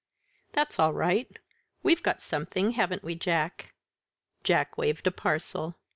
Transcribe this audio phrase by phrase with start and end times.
[0.53, 1.27] "That's all right
[1.83, 3.75] we've got something, haven't we, Jack?"
[4.43, 5.75] Jack waved a parcel.